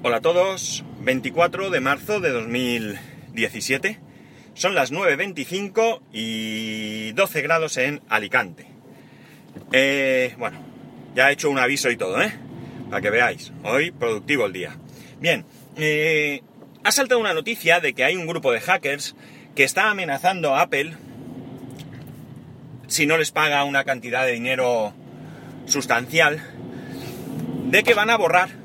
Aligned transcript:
Hola 0.00 0.18
a 0.18 0.20
todos, 0.20 0.84
24 1.00 1.70
de 1.70 1.80
marzo 1.80 2.20
de 2.20 2.30
2017. 2.30 3.98
Son 4.54 4.76
las 4.76 4.92
9.25 4.92 6.02
y 6.12 7.10
12 7.14 7.42
grados 7.42 7.76
en 7.78 8.00
Alicante. 8.08 8.68
Eh, 9.72 10.36
bueno, 10.38 10.60
ya 11.16 11.28
he 11.28 11.32
hecho 11.32 11.50
un 11.50 11.58
aviso 11.58 11.90
y 11.90 11.96
todo, 11.96 12.22
¿eh? 12.22 12.32
Para 12.88 13.02
que 13.02 13.10
veáis. 13.10 13.52
Hoy 13.64 13.90
productivo 13.90 14.46
el 14.46 14.52
día. 14.52 14.76
Bien, 15.18 15.44
eh, 15.76 16.42
ha 16.84 16.92
saltado 16.92 17.20
una 17.20 17.34
noticia 17.34 17.80
de 17.80 17.92
que 17.92 18.04
hay 18.04 18.14
un 18.14 18.28
grupo 18.28 18.52
de 18.52 18.60
hackers 18.60 19.16
que 19.56 19.64
está 19.64 19.90
amenazando 19.90 20.54
a 20.54 20.60
Apple 20.60 20.92
si 22.86 23.06
no 23.06 23.18
les 23.18 23.32
paga 23.32 23.64
una 23.64 23.82
cantidad 23.82 24.24
de 24.24 24.32
dinero 24.32 24.94
sustancial, 25.66 26.40
de 27.66 27.82
que 27.82 27.94
van 27.94 28.10
a 28.10 28.16
borrar 28.16 28.57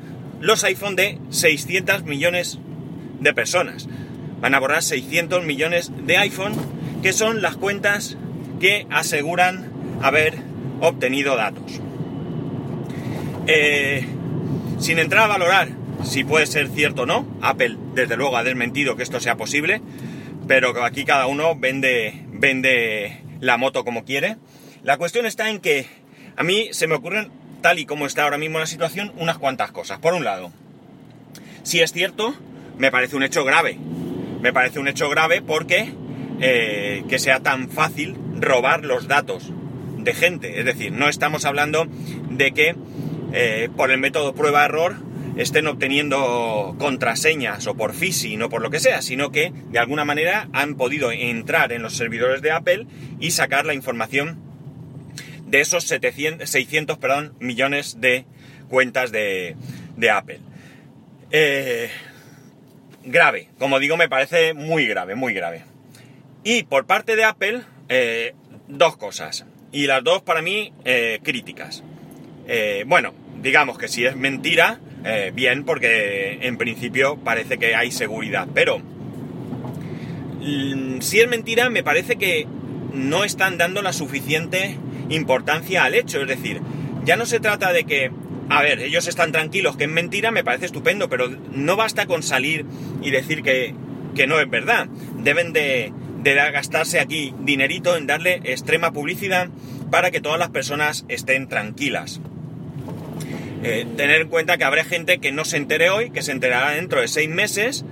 los 0.43 0.65
iPhone 0.65 0.97
de 0.97 1.19
600 1.29 2.03
millones 2.03 2.59
de 3.21 3.33
personas. 3.33 3.87
Van 4.41 4.53
a 4.53 4.59
borrar 4.59 4.83
600 4.83 5.45
millones 5.45 5.89
de 6.05 6.17
iPhone, 6.17 6.53
que 7.01 7.13
son 7.13 7.41
las 7.41 7.55
cuentas 7.55 8.17
que 8.59 8.85
aseguran 8.91 9.71
haber 10.01 10.35
obtenido 10.81 11.37
datos. 11.37 11.79
Eh, 13.47 14.05
sin 14.79 14.99
entrar 14.99 15.23
a 15.23 15.27
valorar 15.27 15.69
si 16.03 16.25
puede 16.25 16.45
ser 16.45 16.67
cierto 16.67 17.03
o 17.03 17.05
no, 17.05 17.25
Apple 17.41 17.77
desde 17.95 18.17
luego 18.17 18.35
ha 18.35 18.43
desmentido 18.43 18.97
que 18.97 19.03
esto 19.03 19.21
sea 19.21 19.37
posible, 19.37 19.81
pero 20.45 20.83
aquí 20.83 21.05
cada 21.05 21.27
uno 21.27 21.55
vende, 21.55 22.25
vende 22.33 23.21
la 23.39 23.55
moto 23.55 23.85
como 23.85 24.03
quiere. 24.03 24.35
La 24.83 24.97
cuestión 24.97 25.25
está 25.25 25.49
en 25.49 25.59
que 25.59 25.85
a 26.35 26.43
mí 26.43 26.67
se 26.71 26.87
me 26.87 26.95
ocurren, 26.95 27.31
tal 27.63 27.79
y 27.79 27.87
como 27.87 28.05
está 28.05 28.25
ahora 28.25 28.37
mismo 28.37 28.59
la 28.59 28.67
situación, 28.67 29.11
unas 29.17 29.39
cuantas 29.39 29.71
cosas. 29.71 29.97
Por 29.97 30.13
un 30.13 30.23
lado, 30.23 30.51
si 31.63 31.79
es 31.79 31.91
cierto, 31.91 32.35
me 32.77 32.91
parece 32.91 33.15
un 33.15 33.23
hecho 33.23 33.43
grave. 33.43 33.79
Me 34.41 34.53
parece 34.53 34.77
un 34.77 34.87
hecho 34.87 35.09
grave 35.09 35.41
porque 35.41 35.91
eh, 36.39 37.03
que 37.09 37.17
sea 37.17 37.39
tan 37.39 37.69
fácil 37.69 38.15
robar 38.39 38.85
los 38.85 39.07
datos 39.07 39.51
de 39.97 40.13
gente. 40.13 40.59
Es 40.59 40.65
decir, 40.65 40.91
no 40.91 41.07
estamos 41.07 41.45
hablando 41.45 41.87
de 42.29 42.51
que 42.51 42.75
eh, 43.31 43.69
por 43.75 43.89
el 43.89 43.97
método 43.97 44.35
prueba-error 44.35 44.97
estén 45.37 45.65
obteniendo 45.67 46.75
contraseñas 46.77 47.65
o 47.65 47.75
por 47.75 47.93
phishing 47.93 48.43
o 48.43 48.49
por 48.49 48.61
lo 48.61 48.69
que 48.69 48.79
sea, 48.79 49.01
sino 49.01 49.31
que 49.31 49.53
de 49.71 49.79
alguna 49.79 50.05
manera 50.05 50.49
han 50.51 50.75
podido 50.75 51.11
entrar 51.11 51.71
en 51.71 51.81
los 51.81 51.95
servidores 51.95 52.41
de 52.41 52.51
Apple 52.51 52.87
y 53.19 53.31
sacar 53.31 53.65
la 53.65 53.73
información 53.73 54.42
de 55.53 55.61
esos 55.61 55.83
700, 55.83 56.49
600 56.49 56.97
perdón, 56.97 57.35
millones 57.39 58.01
de 58.01 58.25
cuentas 58.69 59.11
de, 59.11 59.55
Apple. 60.11 60.39
Eh, 61.29 61.91
grave, 63.03 63.49
como 63.59 63.77
digo, 63.77 63.95
me 63.95 64.09
parece 64.09 64.55
muy 64.55 64.87
grave, 64.87 65.13
muy 65.13 65.31
grave. 65.35 65.61
Y 66.43 66.63
por 66.63 66.87
parte 66.87 67.15
de 67.15 67.23
Apple, 67.23 67.61
eh, 67.87 68.33
dos 68.67 68.97
cosas. 68.97 69.45
Y 69.71 69.85
las 69.85 70.03
dos 70.03 70.23
para 70.23 70.41
mí 70.41 70.73
eh, 70.85 71.19
críticas. 71.21 71.83
bueno, 72.87 73.13
digamos 73.39 73.77
que 73.77 73.87
si 73.87 74.05
es 74.05 74.15
mentira, 74.15 74.79
bien, 75.33 75.65
porque 75.65 76.39
en 76.41 76.57
principio 76.57 77.17
parece 77.17 77.59
que 77.59 77.75
hay 77.75 77.91
seguridad. 77.91 78.47
Pero 78.55 78.79
mm, 80.39 80.99
si 81.01 81.19
es 81.19 81.29
mentira, 81.29 81.69
me 81.69 81.83
parece 81.83 82.15
que 82.15 82.47
no 82.91 83.23
están 83.23 83.59
dando 83.59 83.83
la 83.83 83.93
suficiente 83.93 84.79
importancia 85.09 85.83
al 85.83 85.95
hecho. 85.95 86.21
Es 86.21 86.27
decir, 86.27 86.61
ya 87.05 87.15
no 87.15 87.25
se 87.25 87.39
trata 87.39 87.73
de 87.73 87.83
que, 87.83 88.11
a 88.49 88.61
ver, 88.61 88.79
ellos 88.79 89.07
están 89.07 89.31
tranquilos 89.31 89.77
que 89.77 89.85
es 89.85 89.89
mentira, 89.89 90.31
me 90.31 90.43
parece 90.43 90.65
estupendo, 90.65 91.09
pero 91.09 91.29
no 91.51 91.75
basta 91.75 92.05
con 92.05 92.23
salir 92.23 92.65
y 93.01 93.11
decir 93.11 93.43
que, 93.43 93.73
que 94.15 94.27
no 94.27 94.39
es 94.39 94.49
verdad. 94.49 94.87
Deben 95.17 95.53
de, 95.53 95.91
de 96.21 96.33
gastarse 96.33 96.99
aquí 96.99 97.33
dinerito 97.39 97.97
en 97.97 98.07
darle 98.07 98.41
extrema 98.45 98.91
publicidad 98.91 99.49
para 99.91 100.09
que 100.09 100.21
todas 100.21 100.39
las 100.39 100.49
personas 100.49 101.05
estén 101.07 101.47
tranquilas. 101.47 102.21
Eh, 103.65 103.85
tener 103.95 104.21
en 104.21 104.27
cuenta 104.27 104.57
que 104.57 104.63
habrá 104.65 104.83
gente 104.83 105.19
que 105.19 105.31
no 105.31 105.45
se 105.45 105.57
entere 105.57 105.89
hoy, 105.89 106.09
que 106.09 106.21
se 106.21 106.31
enterará 106.31 106.71
dentro 106.71 106.99
de 106.99 107.07
seis 107.07 107.29
meses, 107.29 107.85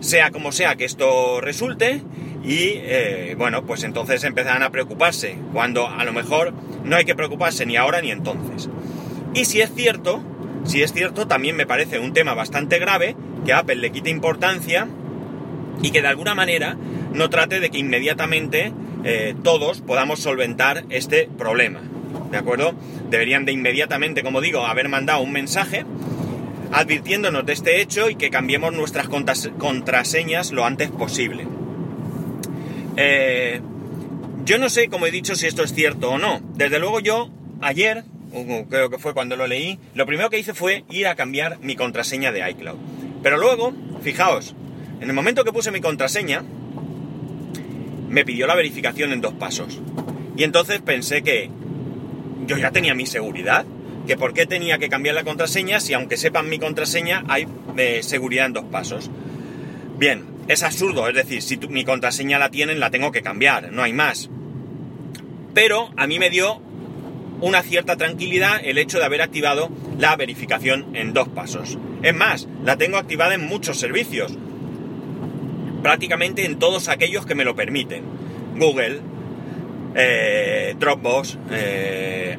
sea 0.00 0.30
como 0.30 0.52
sea 0.52 0.76
que 0.76 0.84
esto 0.84 1.40
resulte, 1.40 2.02
y 2.48 2.80
eh, 2.82 3.34
bueno, 3.36 3.66
pues 3.66 3.84
entonces 3.84 4.24
empezarán 4.24 4.62
a 4.62 4.70
preocuparse, 4.70 5.36
cuando 5.52 5.86
a 5.86 6.02
lo 6.04 6.14
mejor 6.14 6.54
no 6.82 6.96
hay 6.96 7.04
que 7.04 7.14
preocuparse 7.14 7.66
ni 7.66 7.76
ahora 7.76 8.00
ni 8.00 8.10
entonces. 8.10 8.70
Y 9.34 9.44
si 9.44 9.60
es 9.60 9.70
cierto, 9.74 10.22
si 10.64 10.82
es 10.82 10.94
cierto, 10.94 11.28
también 11.28 11.56
me 11.56 11.66
parece 11.66 11.98
un 11.98 12.14
tema 12.14 12.32
bastante 12.32 12.78
grave 12.78 13.14
que 13.44 13.52
Apple 13.52 13.76
le 13.76 13.92
quite 13.92 14.08
importancia 14.08 14.88
y 15.82 15.90
que 15.90 16.00
de 16.00 16.08
alguna 16.08 16.34
manera 16.34 16.78
no 17.12 17.28
trate 17.28 17.60
de 17.60 17.68
que 17.68 17.80
inmediatamente 17.80 18.72
eh, 19.04 19.34
todos 19.42 19.82
podamos 19.82 20.20
solventar 20.20 20.84
este 20.88 21.28
problema. 21.36 21.82
¿De 22.30 22.38
acuerdo? 22.38 22.72
Deberían 23.10 23.44
de 23.44 23.52
inmediatamente, 23.52 24.22
como 24.22 24.40
digo, 24.40 24.64
haber 24.64 24.88
mandado 24.88 25.20
un 25.20 25.32
mensaje 25.32 25.84
advirtiéndonos 26.72 27.44
de 27.44 27.52
este 27.52 27.82
hecho 27.82 28.08
y 28.08 28.14
que 28.14 28.30
cambiemos 28.30 28.72
nuestras 28.72 29.06
contraseñas 29.06 30.50
lo 30.50 30.64
antes 30.64 30.90
posible. 30.90 31.57
Eh, 33.00 33.60
yo 34.44 34.58
no 34.58 34.68
sé, 34.68 34.88
como 34.88 35.06
he 35.06 35.12
dicho, 35.12 35.36
si 35.36 35.46
esto 35.46 35.62
es 35.62 35.72
cierto 35.72 36.10
o 36.10 36.18
no. 36.18 36.40
Desde 36.54 36.80
luego 36.80 36.98
yo, 36.98 37.30
ayer, 37.60 38.02
creo 38.68 38.90
que 38.90 38.98
fue 38.98 39.14
cuando 39.14 39.36
lo 39.36 39.46
leí, 39.46 39.78
lo 39.94 40.04
primero 40.04 40.30
que 40.30 40.38
hice 40.40 40.52
fue 40.52 40.84
ir 40.90 41.06
a 41.06 41.14
cambiar 41.14 41.60
mi 41.60 41.76
contraseña 41.76 42.32
de 42.32 42.50
iCloud. 42.50 42.76
Pero 43.22 43.38
luego, 43.38 43.72
fijaos, 44.02 44.56
en 45.00 45.08
el 45.08 45.14
momento 45.14 45.44
que 45.44 45.52
puse 45.52 45.70
mi 45.70 45.80
contraseña, 45.80 46.42
me 48.08 48.24
pidió 48.24 48.48
la 48.48 48.56
verificación 48.56 49.12
en 49.12 49.20
dos 49.20 49.34
pasos. 49.34 49.80
Y 50.36 50.42
entonces 50.42 50.80
pensé 50.80 51.22
que 51.22 51.50
yo 52.46 52.56
ya 52.56 52.72
tenía 52.72 52.94
mi 52.94 53.06
seguridad. 53.06 53.64
Que 54.08 54.16
por 54.16 54.32
qué 54.32 54.46
tenía 54.46 54.78
que 54.78 54.88
cambiar 54.88 55.14
la 55.14 55.22
contraseña 55.22 55.78
si 55.78 55.92
aunque 55.92 56.16
sepan 56.16 56.48
mi 56.48 56.58
contraseña 56.58 57.24
hay 57.28 57.46
eh, 57.76 58.00
seguridad 58.02 58.46
en 58.46 58.54
dos 58.54 58.64
pasos. 58.64 59.10
Bien, 59.98 60.24
es 60.48 60.62
absurdo, 60.62 61.08
es 61.08 61.14
decir, 61.14 61.42
si 61.42 61.58
mi 61.68 61.84
contraseña 61.84 62.38
la 62.38 62.50
tienen 62.50 62.80
la 62.80 62.90
tengo 62.90 63.12
que 63.12 63.22
cambiar, 63.22 63.70
no 63.70 63.82
hay 63.82 63.92
más. 63.92 64.30
Pero 65.54 65.90
a 65.96 66.06
mí 66.06 66.18
me 66.18 66.30
dio 66.30 66.60
una 67.40 67.62
cierta 67.62 67.96
tranquilidad 67.96 68.60
el 68.64 68.78
hecho 68.78 68.98
de 68.98 69.04
haber 69.04 69.22
activado 69.22 69.68
la 69.98 70.16
verificación 70.16 70.96
en 70.96 71.12
dos 71.12 71.28
pasos. 71.28 71.78
Es 72.02 72.14
más, 72.14 72.48
la 72.64 72.76
tengo 72.76 72.96
activada 72.96 73.34
en 73.34 73.46
muchos 73.46 73.78
servicios, 73.78 74.32
prácticamente 75.82 76.46
en 76.46 76.58
todos 76.58 76.88
aquellos 76.88 77.26
que 77.26 77.34
me 77.34 77.44
lo 77.44 77.54
permiten. 77.54 78.02
Google, 78.56 79.00
eh, 79.94 80.74
Dropbox, 80.78 81.38
eh, 81.50 82.38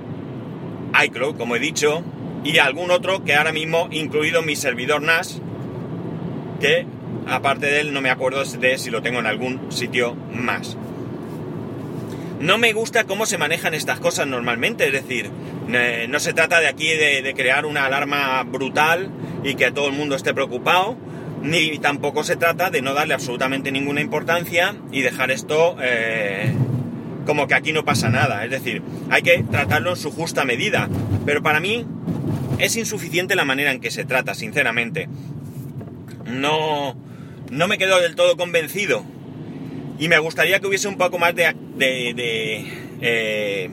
iCloud, 1.05 1.37
como 1.37 1.55
he 1.55 1.59
dicho, 1.59 2.03
y 2.43 2.57
algún 2.57 2.89
otro 2.89 3.23
que 3.23 3.35
ahora 3.35 3.51
mismo, 3.51 3.87
incluido 3.91 4.41
mi 4.41 4.55
servidor 4.55 5.01
NAS, 5.01 5.41
que 6.59 6.85
aparte 7.27 7.67
de 7.67 7.81
él 7.81 7.93
no 7.93 8.01
me 8.01 8.09
acuerdo 8.09 8.43
de 8.43 8.77
si 8.77 8.89
lo 8.89 9.01
tengo 9.01 9.19
en 9.19 9.25
algún 9.25 9.71
sitio 9.71 10.15
más. 10.33 10.77
No 12.39 12.57
me 12.57 12.71
gusta 12.71 13.03
cómo 13.03 13.25
se 13.25 13.37
manejan 13.37 13.73
estas 13.73 13.99
cosas 13.99 14.25
normalmente, 14.25 14.87
es 14.87 14.93
decir, 14.93 15.29
no 16.07 16.19
se 16.19 16.33
trata 16.33 16.59
de 16.61 16.67
aquí 16.67 16.87
de, 16.87 17.33
crear 17.35 17.65
una 17.65 17.85
alarma 17.85 18.41
brutal 18.43 19.09
y 19.43 19.55
que 19.55 19.71
todo 19.71 19.87
el 19.87 19.93
mundo 19.93 20.15
esté 20.15 20.33
preocupado, 20.33 20.95
ni 21.41 21.77
tampoco 21.79 22.23
se 22.23 22.37
trata 22.37 22.69
de 22.69 22.81
no 22.81 22.93
darle 22.93 23.13
absolutamente 23.13 23.71
ninguna 23.71 24.01
importancia 24.01 24.75
y 24.91 25.01
dejar 25.01 25.31
esto 25.31 25.75
eh, 25.81 26.53
como 27.25 27.47
que 27.47 27.53
aquí 27.53 27.73
no 27.73 27.85
pasa 27.85 28.09
nada. 28.09 28.43
Es 28.43 28.51
decir, 28.51 28.81
hay 29.09 29.21
que 29.21 29.43
tratarlo 29.43 29.91
en 29.91 29.95
su 29.97 30.11
justa 30.11 30.45
medida. 30.45 30.89
Pero 31.25 31.43
para 31.43 31.59
mí 31.59 31.85
es 32.57 32.75
insuficiente 32.75 33.35
la 33.35 33.45
manera 33.45 33.71
en 33.71 33.79
que 33.79 33.91
se 33.91 34.03
trata, 34.03 34.33
sinceramente. 34.33 35.07
No, 36.25 36.95
no 37.51 37.67
me 37.67 37.77
quedo 37.77 37.99
del 37.99 38.15
todo 38.15 38.37
convencido. 38.37 39.03
Y 39.97 40.07
me 40.07 40.17
gustaría 40.19 40.59
que 40.59 40.67
hubiese 40.67 40.87
un 40.87 40.97
poco 40.97 41.19
más 41.19 41.35
de, 41.35 41.53
eh, 43.01 43.69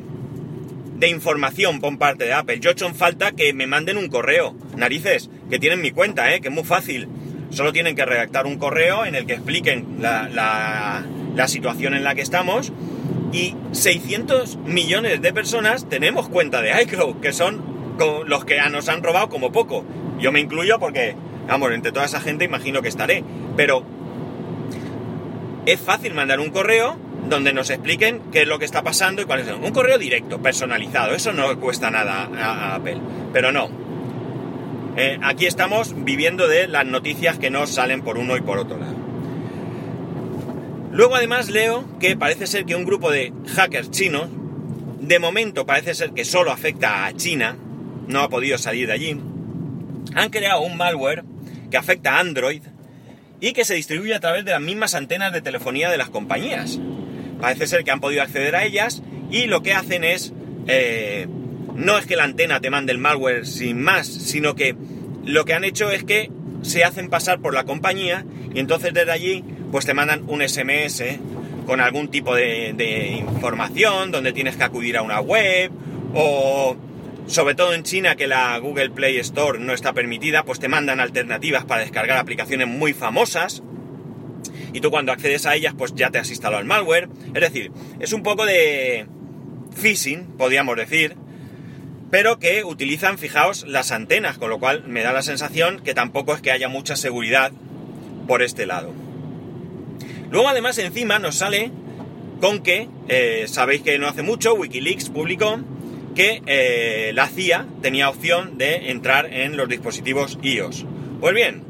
de 0.96 1.08
información 1.08 1.81
por 1.81 1.96
parte 1.99 2.25
de 2.25 2.32
Apple. 2.32 2.58
Yo 2.58 2.70
he 2.70 2.73
hecho 2.73 2.87
en 2.87 2.94
falta 2.94 3.32
que 3.32 3.52
me 3.52 3.67
manden 3.67 3.96
un 3.96 4.08
correo. 4.08 4.56
Narices, 4.76 5.31
que 5.49 5.58
tienen 5.58 5.81
mi 5.81 5.93
cuenta, 5.93 6.34
¿eh? 6.34 6.40
que 6.40 6.49
es 6.49 6.55
muy 6.55 6.64
fácil. 6.64 7.08
Solo 7.50 7.73
tienen 7.73 7.94
que 7.94 8.05
redactar 8.05 8.46
un 8.46 8.58
correo 8.58 9.05
en 9.05 9.14
el 9.14 9.26
que 9.26 9.34
expliquen 9.34 9.99
la, 10.00 10.29
la, 10.29 11.06
la 11.37 11.49
situación 11.49 11.94
en 11.94 12.02
la 12.02 12.14
que 12.14 12.22
estamos 12.22 12.72
y 13.32 13.55
600 13.72 14.56
millones 14.56 15.20
de 15.20 15.32
personas 15.32 15.88
tenemos 15.88 16.29
cuenta 16.29 16.62
de 16.62 16.82
iCloud, 16.82 17.20
que 17.20 17.32
son 17.32 17.62
los 18.26 18.44
que 18.44 18.58
nos 18.70 18.88
han 18.88 19.02
robado 19.02 19.29
como 19.29 19.52
poco. 19.52 19.84
Yo 20.19 20.32
me 20.32 20.40
incluyo 20.40 20.79
porque, 20.79 21.14
vamos, 21.46 21.72
entre 21.72 21.93
toda 21.93 22.06
esa 22.06 22.20
gente 22.20 22.44
imagino 22.44 22.82
que 22.82 22.88
estaré. 22.88 23.25
Pero 23.56 23.82
es 25.67 25.81
fácil 25.81 26.14
mandar 26.14 26.41
un 26.41 26.50
correo 26.50 26.97
donde 27.29 27.53
nos 27.53 27.70
expliquen 27.70 28.20
qué 28.32 28.43
es 28.43 28.49
lo 28.49 28.58
que 28.58 28.64
está 28.64 28.82
pasando 28.82 29.23
y 29.23 29.25
cuáles 29.25 29.47
son. 29.47 29.64
Un 29.64 29.73
correo 29.73 29.99
directo, 29.99 30.41
personalizado, 30.41 31.14
eso 31.14 31.32
no 31.32 31.58
cuesta 31.58 31.91
nada 31.91 32.31
a, 32.37 32.75
Apple. 32.76 33.00
Pero 33.32 33.53
no. 33.53 33.69
eh, 34.97 35.19
aquí 35.23 35.47
estamos 35.47 35.94
viviendo 36.05 36.47
de 36.47 36.69
las 36.69 36.87
noticias 36.87 37.38
que 37.38 37.50
nos 37.50 37.70
salen 37.70 38.03
por 38.03 38.19
uno 38.19 38.37
y 38.37 38.41
por 38.41 38.58
otro 38.58 38.79
lado. 38.79 38.94
Luego 40.93 41.17
además 41.17 41.50
leo 41.50 41.85
que 41.99 42.17
parece 42.17 42.47
ser 42.47 42.64
que 42.64 42.75
un 42.75 42.85
grupo 42.85 43.11
de 43.11 43.32
hackers 43.55 43.91
chinos, 43.91 44.29
de 45.00 45.19
momento 45.19 45.67
parece 45.67 45.94
ser 45.94 46.12
que 46.12 46.25
solo 46.25 46.53
afecta 46.53 47.05
a 47.05 47.12
China, 47.12 47.56
no 48.08 48.20
ha 48.20 48.31
podido 48.31 48.56
salir 48.56 48.87
de 48.87 48.94
allí, 48.94 49.20
han 50.14 50.31
creado 50.31 50.62
un 50.62 50.76
malware 50.76 51.25
que 51.70 51.76
afecta 51.76 52.17
a 52.17 52.20
Android 52.20 52.62
y 53.41 53.53
que 53.53 53.65
se 53.65 53.75
distribuye 53.75 54.15
a 54.15 54.21
través 54.21 54.44
de 54.44 54.53
las 54.53 54.61
mismas 54.61 54.94
antenas 54.94 55.33
de 55.33 55.43
telefonía 55.43 55.91
de 55.91 55.99
las 55.99 56.11
compañías. 56.11 56.79
Parece 57.41 57.67
ser 57.67 57.85
que 57.85 57.91
han 57.91 58.00
podido 58.00 58.23
acceder 58.23 58.56
a 58.56 58.65
ellas 58.65 59.03
y 59.31 59.47
lo 59.47 59.62
que 59.62 59.75
hacen 59.75 60.05
es, 60.05 60.33
eh, 60.67 61.27
no 61.75 61.99
es 61.99 62.06
que 62.06 62.17
la 62.17 62.25
antena 62.25 62.61
te 62.61 62.71
mande 62.71 62.93
el 62.93 62.99
malware 62.99 63.47
sin 63.47 63.81
más, 63.81 64.06
sino 64.06 64.55
que 64.55 64.75
lo 65.25 65.44
que 65.44 65.55
han 65.55 65.65
hecho 65.65 65.91
es 65.91 66.05
que 66.05 66.31
se 66.62 66.85
hacen 66.85 67.11
pasar 67.11 67.41
por 67.41 67.53
la 67.53 67.65
compañía 67.65 68.25
y 68.55 68.61
entonces 68.61 68.94
desde 68.94 69.12
allí 69.12 69.44
pues 69.71 69.85
te 69.85 69.94
mandan 69.94 70.25
un 70.29 70.47
SMS 70.47 71.03
con 71.67 71.81
algún 71.81 72.09
tipo 72.09 72.35
de, 72.35 72.73
de 72.75 73.09
información 73.09 74.12
donde 74.12 74.32
tienes 74.32 74.56
que 74.56 74.65
acudir 74.65 74.97
a 74.97 75.03
una 75.03 75.21
web 75.21 75.71
o 76.15 76.77
sobre 77.26 77.55
todo 77.55 77.75
en 77.75 77.82
China 77.82 78.17
que 78.17 78.26
la 78.26 78.56
Google 78.58 78.90
Play 78.90 79.19
Store 79.19 79.58
no 79.58 79.73
está 79.73 79.93
permitida, 79.93 80.44
pues 80.44 80.61
te 80.61 80.69
mandan 80.69 81.00
alternativas 81.00 81.64
para 81.64 81.82
descargar 81.82 82.19
aplicaciones 82.19 82.69
muy 82.69 82.93
famosas 82.93 83.62
y 84.73 84.81
tú 84.81 84.90
cuando 84.90 85.12
accedes 85.12 85.46
a 85.46 85.55
ellas 85.55 85.75
pues 85.76 85.94
ya 85.94 86.11
te 86.11 86.19
has 86.19 86.31
instalado 86.31 86.61
el 86.61 86.69
malware. 86.69 87.08
Es 87.34 87.40
decir, 87.40 87.73
es 87.99 88.12
un 88.12 88.23
poco 88.23 88.46
de 88.46 89.06
phishing, 89.75 90.37
podríamos 90.37 90.76
decir, 90.76 91.17
pero 92.11 92.38
que 92.38 92.64
utilizan, 92.64 93.19
fijaos, 93.19 93.67
las 93.67 93.90
antenas, 93.90 94.38
con 94.38 94.50
lo 94.50 94.58
cual 94.58 94.84
me 94.87 95.02
da 95.02 95.12
la 95.12 95.22
sensación 95.22 95.81
que 95.81 95.94
tampoco 95.94 96.34
es 96.34 96.40
que 96.40 96.52
haya 96.52 96.69
mucha 96.69 96.96
seguridad 96.96 97.52
por 98.29 98.43
este 98.43 98.67
lado. 98.67 98.93
Luego 100.31 100.49
además 100.49 100.79
encima 100.79 101.19
nos 101.19 101.37
sale 101.37 101.70
con 102.40 102.62
que, 102.62 102.88
eh, 103.08 103.46
sabéis 103.49 103.82
que 103.82 103.99
no 103.99 104.08
hace 104.08 104.22
mucho, 104.22 104.55
Wikileaks 104.55 105.08
publicó 105.08 105.58
que 106.17 106.43
eh, 106.47 107.13
la 107.15 107.29
CIA 107.29 107.67
tenía 107.83 108.09
opción 108.09 108.57
de 108.57 108.91
entrar 108.91 109.33
en 109.33 109.57
los 109.57 109.69
dispositivos 109.69 110.39
iOS. 110.43 110.87
Pues 111.21 111.35
bien, 111.35 111.63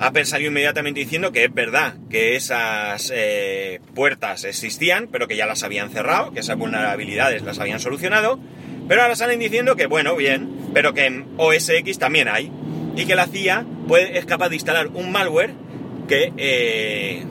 Apple 0.00 0.24
salió 0.24 0.48
inmediatamente 0.48 1.00
diciendo 1.00 1.32
que 1.32 1.44
es 1.44 1.52
verdad 1.52 1.94
que 2.08 2.34
esas 2.34 3.12
eh, 3.14 3.80
puertas 3.94 4.44
existían, 4.44 5.08
pero 5.12 5.28
que 5.28 5.36
ya 5.36 5.44
las 5.44 5.62
habían 5.62 5.90
cerrado, 5.90 6.32
que 6.32 6.40
esas 6.40 6.56
vulnerabilidades 6.56 7.42
las 7.42 7.58
habían 7.58 7.78
solucionado, 7.78 8.40
pero 8.88 9.02
ahora 9.02 9.14
salen 9.16 9.38
diciendo 9.38 9.76
que 9.76 9.86
bueno, 9.86 10.16
bien, 10.16 10.48
pero 10.72 10.94
que 10.94 11.04
en 11.04 11.26
OS 11.36 11.68
X 11.68 11.98
también 11.98 12.26
hay, 12.28 12.50
y 12.96 13.04
que 13.04 13.14
la 13.14 13.26
CIA 13.26 13.66
puede, 13.86 14.18
es 14.18 14.24
capaz 14.24 14.48
de 14.48 14.56
instalar 14.56 14.88
un 14.88 15.12
malware 15.12 15.52
que, 16.08 16.32
eh, 16.38 17.22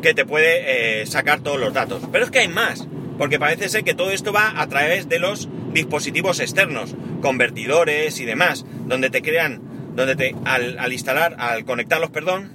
que 0.00 0.14
te 0.14 0.24
puede 0.24 1.04
sacar 1.06 1.40
todos 1.40 1.58
los 1.58 1.74
datos. 1.74 2.04
Pero 2.12 2.24
es 2.24 2.30
que 2.30 2.38
hay 2.38 2.48
más, 2.48 2.86
porque 3.20 3.38
parece 3.38 3.68
ser 3.68 3.84
que 3.84 3.92
todo 3.92 4.12
esto 4.12 4.32
va 4.32 4.58
a 4.58 4.66
través 4.66 5.06
de 5.10 5.18
los 5.18 5.46
dispositivos 5.74 6.40
externos, 6.40 6.96
convertidores 7.20 8.18
y 8.18 8.24
demás, 8.24 8.64
donde 8.86 9.10
te 9.10 9.20
crean, 9.20 9.60
donde 9.94 10.16
te, 10.16 10.34
al, 10.46 10.90
instalar, 10.90 11.36
al 11.38 11.66
conectarlos, 11.66 12.08
perdón, 12.08 12.50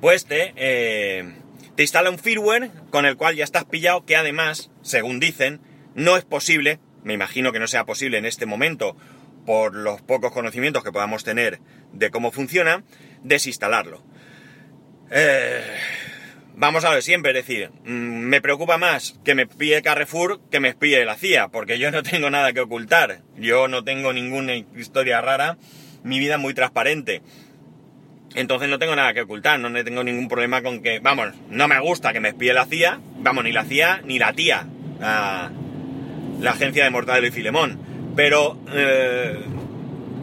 pues 0.00 0.24
te, 0.24 0.54
eh, 0.56 1.30
te 1.74 1.82
instala 1.82 2.08
un 2.08 2.18
firmware 2.18 2.70
con 2.88 3.04
el 3.04 3.18
cual 3.18 3.36
ya 3.36 3.44
estás 3.44 3.66
pillado, 3.66 4.06
que 4.06 4.16
además, 4.16 4.70
según 4.80 5.20
dicen, 5.20 5.60
no 5.94 6.16
es 6.16 6.24
posible, 6.24 6.80
me 7.02 7.12
imagino 7.12 7.52
que 7.52 7.60
no 7.60 7.66
sea 7.66 7.84
posible 7.84 8.16
en 8.16 8.24
este 8.24 8.46
momento, 8.46 8.96
por 9.44 9.74
los 9.74 10.00
pocos 10.00 10.32
conocimientos 10.32 10.82
que 10.82 10.90
podamos 10.90 11.22
tener 11.22 11.60
de 11.92 12.10
cómo 12.10 12.32
funciona, 12.32 12.82
desinstalarlo. 13.22 14.02
Eh, 15.10 15.62
vamos 16.56 16.84
a 16.84 16.90
ver 16.90 17.02
siempre, 17.02 17.32
es 17.32 17.46
decir, 17.46 17.70
mm, 17.84 17.88
me 17.90 18.40
preocupa 18.40 18.78
más 18.78 19.18
que 19.24 19.34
me 19.34 19.46
pille 19.46 19.82
Carrefour 19.82 20.40
que 20.50 20.60
me 20.60 20.68
espíe 20.68 21.04
la 21.04 21.16
CIA, 21.16 21.48
porque 21.48 21.78
yo 21.78 21.90
no 21.90 22.02
tengo 22.02 22.30
nada 22.30 22.52
que 22.52 22.60
ocultar, 22.60 23.22
yo 23.36 23.68
no 23.68 23.84
tengo 23.84 24.12
ninguna 24.12 24.54
historia 24.56 25.20
rara, 25.20 25.56
mi 26.02 26.18
vida 26.18 26.34
es 26.34 26.40
muy 26.40 26.54
transparente. 26.54 27.22
Entonces 28.34 28.68
no 28.68 28.78
tengo 28.80 28.96
nada 28.96 29.14
que 29.14 29.22
ocultar, 29.22 29.60
no 29.60 29.84
tengo 29.84 30.02
ningún 30.02 30.28
problema 30.28 30.60
con 30.62 30.82
que, 30.82 30.98
vamos, 30.98 31.28
no 31.50 31.68
me 31.68 31.78
gusta 31.78 32.12
que 32.12 32.20
me 32.20 32.30
espíe 32.30 32.52
la 32.52 32.66
CIA, 32.66 33.00
vamos, 33.18 33.44
ni 33.44 33.52
la 33.52 33.64
CIA 33.64 34.02
ni 34.04 34.18
la 34.18 34.32
tía, 34.32 34.66
la, 34.98 35.52
agencia 36.50 36.84
de 36.84 36.90
Mortadelo 36.90 37.28
y 37.28 37.30
Filemón, 37.30 37.78
pero 38.16 38.58
eh, 38.72 39.38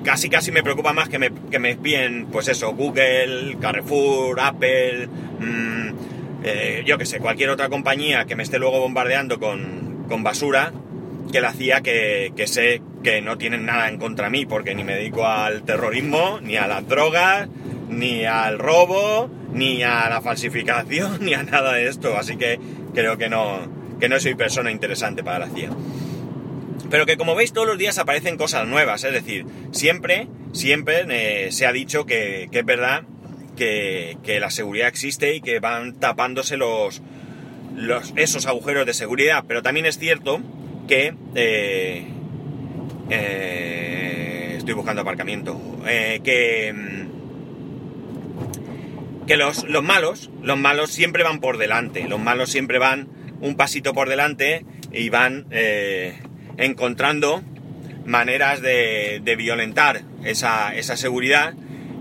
casi 0.04 0.30
casi 0.30 0.52
me 0.52 0.62
preocupa 0.62 0.92
más 0.92 1.08
que 1.08 1.20
me, 1.20 1.32
que 1.50 1.60
me 1.60 1.72
espíen, 1.72 2.28
pues 2.32 2.50
eso, 2.50 2.74
Google, 2.74 3.58
Carrefour, 3.62 4.40
Apple, 4.42 5.08
mmm, 5.40 6.11
eh, 6.44 6.84
yo 6.86 6.98
que 6.98 7.06
sé, 7.06 7.20
cualquier 7.20 7.50
otra 7.50 7.70
compañía 7.70 8.26
que 8.26 8.36
me 8.36 8.44
esté 8.44 8.60
luego 8.60 8.80
bombardeando 8.80 9.40
con, 9.40 10.06
con 10.08 10.24
basura, 10.24 10.74
que 11.32 11.42
la 11.42 11.50
hacía 11.50 11.82
que, 11.82 12.34
que, 12.36 12.48
sé 12.48 12.82
que 13.04 13.22
no 13.22 13.38
tienen 13.38 13.66
nada 13.66 13.90
en 13.90 13.98
contra 13.98 14.30
mí, 14.30 14.46
porque 14.46 14.76
ni 14.76 14.84
me 14.84 14.96
dedico 14.96 15.26
al 15.26 15.64
terrorismo, 15.64 16.40
ni 16.42 16.58
a 16.58 16.68
las 16.68 16.88
drogas, 16.88 17.48
ni 17.90 18.26
al 18.26 18.58
robo, 18.58 19.30
ni 19.54 19.84
a 19.84 20.10
la 20.10 20.22
falsificación, 20.22 21.20
ni 21.22 21.34
a 21.34 21.44
nada 21.44 21.74
de 21.74 21.88
esto. 21.88 22.18
Así 22.18 22.38
que 22.38 22.60
creo 22.94 23.18
que 23.18 23.30
no, 23.30 23.60
que 24.00 24.10
no 24.10 24.20
soy 24.20 24.36
persona 24.36 24.72
interesante 24.72 25.24
para 25.24 25.40
la 25.40 25.50
CIA. 25.50 25.70
Pero 26.90 27.06
que 27.06 27.16
como 27.16 27.36
veis 27.36 27.54
todos 27.54 27.68
los 27.68 27.78
días 27.78 27.98
aparecen 28.00 28.38
cosas 28.38 28.68
nuevas, 28.68 29.04
es 29.04 29.14
decir, 29.14 29.46
siempre, 29.72 30.28
siempre 30.52 31.06
eh, 31.08 31.52
se 31.52 31.66
ha 31.66 31.72
dicho 31.72 32.06
que, 32.06 32.50
que 32.52 32.60
es 32.60 32.66
verdad 32.66 33.04
que, 34.24 34.40
la 34.40 34.50
seguridad 34.50 34.88
existe 34.88 35.36
y 35.36 35.42
que 35.42 35.60
van 35.60 35.94
tapándose 35.94 36.58
los, 36.58 37.02
esos 38.16 38.48
agujeros 38.48 38.86
de 38.86 38.94
seguridad. 38.94 39.44
Pero 39.48 39.62
también 39.62 39.86
es 39.86 40.00
cierto 40.00 40.42
que... 40.88 41.14
Eh, 41.36 42.08
eh, 43.10 44.56
estoy 44.58 44.74
buscando 44.74 45.02
aparcamiento. 45.02 45.60
Eh, 45.88 46.22
que... 46.24 46.74
Mm, 46.74 47.02
que 49.28 49.38
los, 49.38 49.64
los 49.66 49.84
malos, 49.84 50.32
los 50.42 50.58
malos 50.58 50.90
siempre 50.92 51.24
van 51.24 51.40
por 51.40 51.58
delante. 51.58 52.08
Los 52.08 52.20
malos 52.20 52.50
siempre 52.50 52.80
van 52.80 53.08
un 53.40 53.56
pasito 53.56 53.94
por 53.94 54.10
delante 54.10 54.66
y 54.92 55.10
van 55.10 55.46
encontrando 56.58 57.42
maneras 58.06 58.62
de, 58.62 59.22
de 59.24 59.36
violentar 59.36 60.02
esa, 60.26 60.76
esa 60.76 60.98
seguridad 60.98 61.54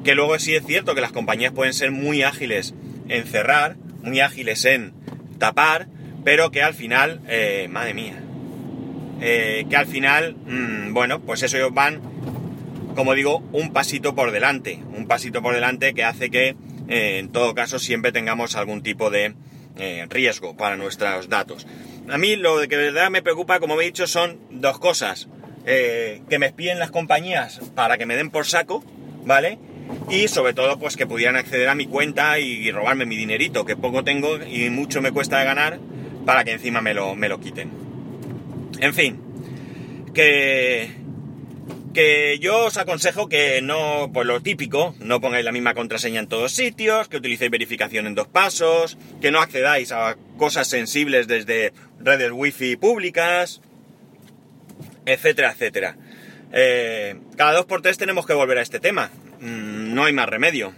que 0.05 0.15
luego 0.15 0.39
sí 0.39 0.55
es 0.55 0.65
cierto 0.65 0.95
que 0.95 1.01
las 1.01 1.13
compañías 1.13 1.53
pueden 1.53 1.75
ser 1.75 1.91
muy 1.91 2.23
ágiles 2.23 2.75
en 3.09 3.27
cerrar, 3.27 3.77
muy 4.03 4.21
ágiles 4.21 4.65
en 4.65 4.93
tapar, 5.39 5.89
pero 6.25 6.51
que 6.51 6.63
al 6.63 6.75
final, 6.75 7.21
eh, 7.29 7.67
madre 7.71 7.95
mía, 7.95 8.23
eh, 9.21 9.67
que 9.69 9.77
al 9.77 9.87
final, 9.87 10.37
mm, 10.47 10.95
bueno, 10.95 11.21
pues 11.21 11.43
eso 11.43 11.57
ellos 11.57 11.75
van, 11.75 12.01
como 12.95 13.15
digo, 13.15 13.43
un 13.53 13.73
pasito 13.73 14.15
por 14.15 14.31
delante, 14.31 14.81
un 14.95 15.07
pasito 15.07 15.43
por 15.43 15.55
delante 15.55 15.95
que 15.95 16.05
hace 16.05 16.31
que 16.31 16.57
eh, 16.89 17.19
en 17.19 17.31
todo 17.31 17.55
caso 17.55 17.79
siempre 17.79 18.13
tengamos 18.13 18.57
algún 18.57 18.83
tipo 18.83 19.11
de 19.11 19.35
riesgo 20.11 20.59
para 20.59 20.77
nuestros 20.77 21.31
datos. 21.31 21.67
A 22.11 22.19
mí 22.19 22.37
lo 22.37 22.61
que 22.69 22.77
de 22.77 22.91
verdad 22.91 23.09
me 23.09 23.23
preocupa, 23.23 23.61
como 23.61 23.81
he 23.81 23.85
dicho, 23.87 24.07
son 24.07 24.39
dos 24.51 24.79
cosas. 24.79 25.27
que 25.65 26.39
me 26.39 26.47
espíen 26.47 26.79
las 26.79 26.91
compañías 26.91 27.61
para 27.75 27.97
que 27.97 28.05
me 28.05 28.17
den 28.17 28.29
por 28.29 28.45
saco, 28.45 28.85
¿vale? 29.25 29.59
Y 30.09 30.29
sobre 30.29 30.55
todo 30.55 30.79
pues 30.79 30.97
que 30.97 31.07
pudieran 31.07 31.37
acceder 31.37 31.69
a 31.69 31.75
mi 31.75 31.87
cuenta 31.87 32.39
y, 32.39 32.71
robarme 32.71 33.07
mi 33.07 33.17
dinerito, 33.17 33.65
que 33.65 33.77
poco 33.77 34.05
tengo 34.05 34.39
y 34.43 34.71
mucho 34.71 35.01
me 35.01 35.13
cuesta 35.13 35.39
de 35.39 35.45
ganar, 35.45 35.79
para 36.27 36.45
que 36.45 36.53
encima 36.53 36.81
me 36.81 36.95
lo, 36.95 37.15
me 37.15 37.29
lo 37.29 37.41
quiten. 37.41 37.71
En 38.81 38.95
fin, 38.95 39.21
que, 40.15 40.91
que 41.95 42.39
yo 42.41 42.67
os 42.67 42.77
aconsejo 42.77 43.29
que 43.29 43.61
no, 43.63 44.11
pues 44.13 44.27
lo 44.27 44.41
típico, 44.41 44.95
no 45.01 45.21
pongáis 45.21 45.45
la 45.45 45.53
misma 45.53 45.75
contraseña 45.75 46.21
en 46.21 46.29
todos 46.29 46.53
sitios, 46.53 47.09
que 47.09 47.17
utilicéis 47.17 47.51
verificación 47.51 48.07
en 48.07 48.15
dos 48.15 48.29
pasos, 48.29 48.97
que 49.21 49.31
no 49.31 49.41
accedáis 49.41 49.93
a 49.93 50.17
cosas 50.37 50.69
sensibles 50.69 51.27
desde 51.27 51.73
redes 52.01 52.33
wifi 52.33 52.77
públicas, 52.77 53.61
etcétera, 55.07 55.53
etcétera. 55.53 55.97
Eh, 56.53 57.17
cada 57.37 57.53
dos 57.53 57.67
por 57.67 57.83
tres 57.83 57.99
tenemos 57.99 58.27
que 58.27 58.35
volver 58.35 58.59
a 58.59 58.63
este 58.63 58.81
tema. 58.81 59.11
Mm, 59.41 59.95
no 59.95 60.05
hay 60.05 60.13
más 60.13 60.29
remedio. 60.29 60.73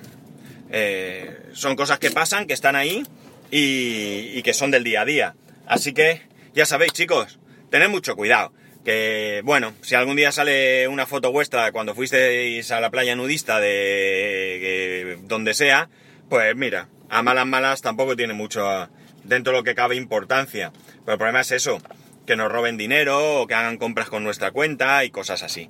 Eh, 0.70 1.50
son 1.52 1.76
cosas 1.76 1.98
que 1.98 2.10
pasan, 2.10 2.46
que 2.46 2.54
están 2.54 2.76
ahí 2.76 3.04
y, 3.50 4.42
que 4.42 4.54
son 4.54 4.70
del 4.70 4.84
día 4.84 5.02
a 5.02 5.04
día. 5.04 5.34
Así 5.66 5.92
que, 5.92 6.22
ya 6.54 6.64
sabéis 6.64 6.92
chicos, 6.92 7.38
tened 7.70 7.88
mucho 7.88 8.16
cuidado. 8.16 8.52
Que, 8.84 9.42
bueno, 9.44 9.74
si 9.82 9.94
algún 9.94 10.16
día 10.16 10.32
sale 10.32 10.88
una 10.88 11.06
foto 11.06 11.30
vuestra 11.30 11.70
cuando 11.70 11.94
fuisteis 11.94 12.70
a 12.72 12.80
la 12.80 12.90
playa 12.90 13.14
nudista 13.14 13.60
de, 13.60 15.18
donde 15.22 15.54
sea, 15.54 15.88
pues 16.28 16.56
mira, 16.56 16.88
a 17.08 17.22
malas 17.22 17.46
malas 17.46 17.82
tampoco 17.82 18.16
tiene 18.16 18.32
mucho 18.32 18.88
dentro 19.22 19.52
de 19.52 19.58
lo 19.58 19.64
que 19.64 19.74
cabe 19.74 19.96
importancia. 19.96 20.72
Pero 21.04 21.12
el 21.12 21.18
problema 21.18 21.40
es 21.42 21.52
eso, 21.52 21.80
que 22.26 22.36
nos 22.36 22.50
roben 22.50 22.76
dinero 22.76 23.42
o 23.42 23.46
que 23.46 23.54
hagan 23.54 23.76
compras 23.76 24.08
con 24.08 24.24
nuestra 24.24 24.50
cuenta 24.50 25.04
y 25.04 25.10
cosas 25.10 25.42
así. 25.42 25.68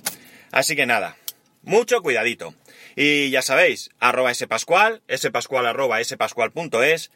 Así 0.51 0.75
que 0.75 0.85
nada, 0.85 1.17
Mucho 1.63 2.01
cuidadito. 2.01 2.53
Y 2.95 3.29
ya 3.29 3.41
sabéis, 3.41 3.89
arroba 3.99 4.33
spascual, 4.33 5.01
spascual 5.15 5.65
arroba 5.65 6.03
spascual.es. 6.03 7.11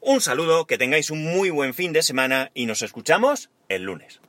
Un 0.00 0.20
saludo, 0.20 0.66
que 0.66 0.78
tengáis 0.78 1.10
un 1.10 1.22
muy 1.22 1.50
buen 1.50 1.74
fin 1.74 1.92
de 1.92 2.02
semana 2.02 2.50
y 2.54 2.66
nos 2.66 2.80
escuchamos 2.82 3.50
el 3.68 3.82
lunes. 3.82 4.20